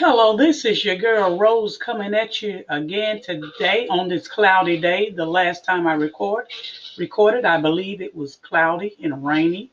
[0.00, 0.36] y'all.
[0.36, 5.10] This is your girl Rose coming at you again today on this cloudy day.
[5.10, 6.48] The last time I record
[6.98, 9.70] recorded, I believe it was cloudy and rainy,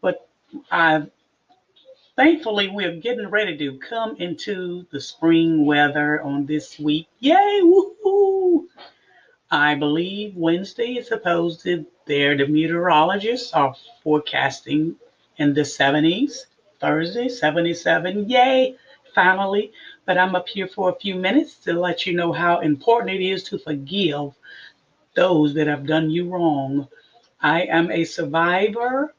[0.00, 0.28] but
[0.70, 1.06] I
[2.14, 7.08] thankfully we're getting ready to come into the spring weather on this week.
[7.18, 7.60] Yay!
[7.62, 8.66] Woohoo!
[9.50, 11.84] I believe Wednesday is supposed to.
[12.06, 14.94] There, the meteorologists are forecasting
[15.38, 16.46] in the 70s.
[16.78, 18.28] Thursday, 77.
[18.28, 18.76] Yay!
[19.16, 19.72] Finally,
[20.04, 23.24] but I'm up here for a few minutes to let you know how important it
[23.24, 24.32] is to forgive
[25.16, 26.86] those that have done you wrong.
[27.40, 29.14] I am a survivor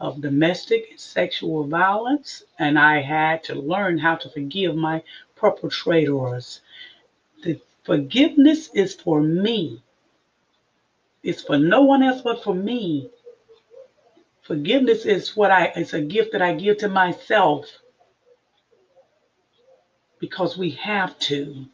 [0.00, 5.02] of domestic sexual violence, and I had to learn how to forgive my
[5.34, 6.60] perpetrators.
[7.42, 9.82] The forgiveness is for me.
[11.24, 13.10] It's for no one else but for me.
[14.42, 17.66] Forgiveness is what I it's a gift that I give to myself
[20.20, 21.66] because we have to.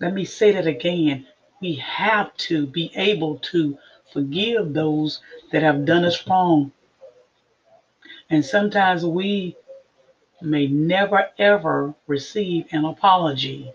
[0.00, 1.26] Let me say that again.
[1.60, 3.76] We have to be able to
[4.12, 6.72] forgive those that have done us wrong.
[8.30, 9.56] And sometimes we
[10.40, 13.72] may never ever receive an apology,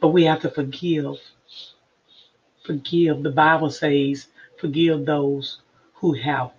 [0.00, 1.16] but we have to forgive.
[2.64, 3.22] Forgive.
[3.22, 4.28] The Bible says,
[4.58, 5.60] forgive those
[5.94, 6.52] who have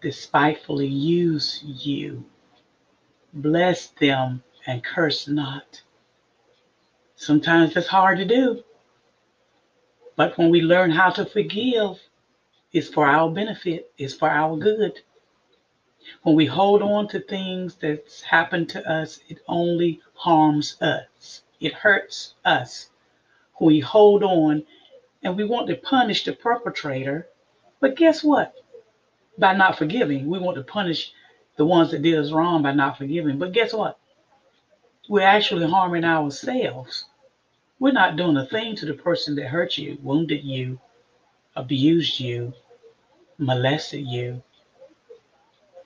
[0.00, 2.24] despitefully used you.
[3.32, 5.82] Bless them and curse not.
[7.16, 8.64] Sometimes it's hard to do.
[10.16, 11.98] But when we learn how to forgive,
[12.72, 14.98] it's for our benefit, it's for our good.
[16.22, 21.42] When we hold on to things that's happened to us, it only harms us.
[21.60, 22.90] It hurts us.
[23.58, 24.64] When we hold on
[25.22, 27.28] and we want to punish the perpetrator,
[27.80, 28.54] but guess what?
[29.38, 31.12] By not forgiving, we want to punish
[31.56, 33.38] the ones that did us wrong by not forgiving.
[33.38, 33.99] But guess what?
[35.10, 37.06] We're actually harming ourselves.
[37.80, 40.78] We're not doing a thing to the person that hurt you, wounded you,
[41.56, 42.52] abused you,
[43.36, 44.40] molested you,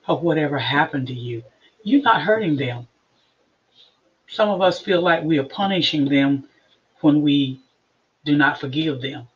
[0.07, 1.43] or whatever happened to you.
[1.83, 2.87] You're not hurting them.
[4.27, 6.47] Some of us feel like we are punishing them
[7.01, 7.59] when we
[8.25, 9.27] do not forgive them.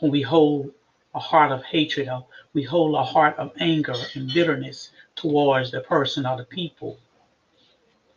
[0.00, 0.70] When we hold
[1.14, 5.80] a heart of hatred, or we hold a heart of anger and bitterness towards the
[5.80, 6.98] person or the people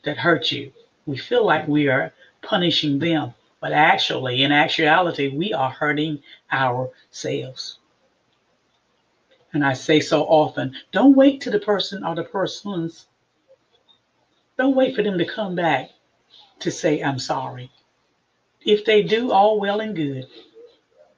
[0.08, 0.72] that hurt you.
[1.06, 6.20] We feel like we are punishing them, but actually, in actuality, we are hurting
[6.52, 7.80] ourselves.
[9.54, 13.08] And I say so often don't wait to the person or the persons,
[14.58, 15.90] don't wait for them to come back
[16.60, 17.70] to say, I'm sorry.
[18.66, 20.26] If they do, all well and good.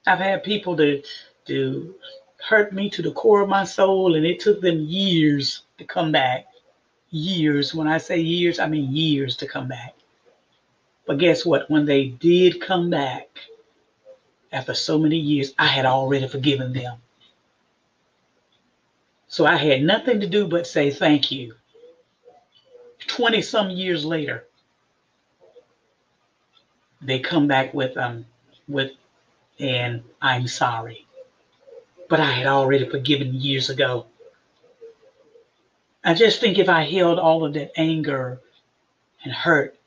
[0.07, 1.03] I've had people to,
[1.45, 1.95] to
[2.47, 6.11] hurt me to the core of my soul, and it took them years to come
[6.11, 6.47] back
[7.11, 7.73] years.
[7.73, 9.95] When I say years, I mean years to come back.
[11.05, 11.69] But guess what?
[11.69, 13.27] When they did come back,
[14.51, 16.97] after so many years, I had already forgiven them.
[19.27, 21.55] So I had nothing to do but say thank you.
[23.07, 24.45] 20 some years later,
[27.01, 28.25] they come back with um
[28.67, 28.91] with
[29.59, 31.05] and I'm sorry.
[32.09, 34.07] But I had already forgiven years ago.
[36.03, 38.41] I just think if I held all of that anger
[39.23, 39.77] and hurt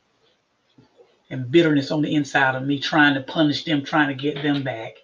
[1.31, 4.63] and bitterness on the inside of me, trying to punish them, trying to get them
[4.63, 4.95] back,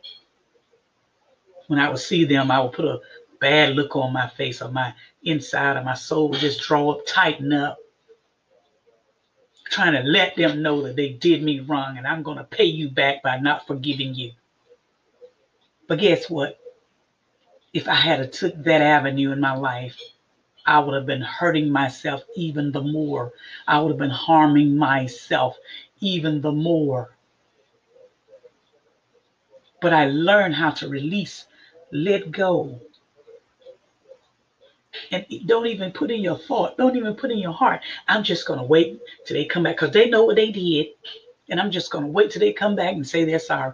[1.69, 3.01] when I would see them, I would put a
[3.41, 7.07] bad look on my face or my inside of my soul would just draw up,
[7.07, 7.79] tighten up,
[9.65, 12.65] trying to let them know that they did me wrong and I'm going to pay
[12.65, 14.33] you back by not forgiving you.
[15.87, 16.59] But guess what?
[17.73, 19.99] If I had took that avenue in my life,
[20.69, 23.33] I would have been hurting myself even the more.
[23.67, 25.56] I would have been harming myself
[26.01, 27.17] even the more.
[29.81, 31.47] But I learned how to release,
[31.91, 32.78] let go.
[35.10, 37.81] And don't even put in your thought, don't even put in your heart.
[38.07, 40.89] I'm just going to wait till they come back because they know what they did.
[41.48, 43.72] And I'm just going to wait till they come back and say they're sorry.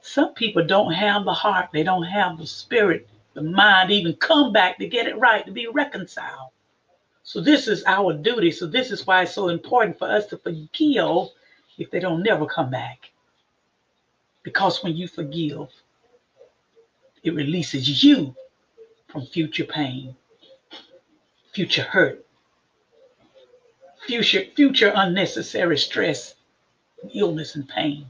[0.00, 4.52] Some people don't have the heart, they don't have the spirit the mind even come
[4.52, 6.50] back to get it right, to be reconciled.
[7.22, 8.50] So this is our duty.
[8.50, 11.28] So this is why it's so important for us to forgive
[11.78, 13.10] if they don't never come back.
[14.42, 15.68] Because when you forgive,
[17.22, 18.34] it releases you
[19.08, 20.16] from future pain,
[21.52, 22.26] future hurt,
[24.06, 26.34] future future unnecessary stress,
[27.14, 28.06] illness and pain.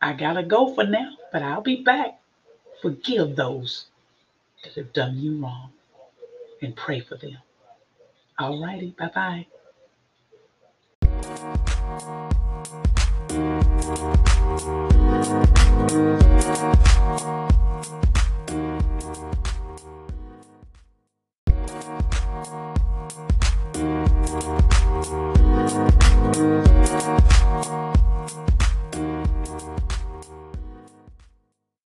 [0.00, 2.21] I gotta go for now, but I'll be back.
[2.82, 3.86] Forgive those
[4.64, 5.70] that have done you wrong
[6.60, 7.38] and pray for them.
[8.40, 8.92] All righty.
[8.98, 9.46] Bye bye.